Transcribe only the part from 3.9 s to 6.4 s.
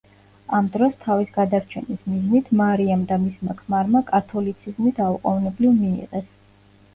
კათოლიციზმი დაუყოვნებლივ მიიღეს.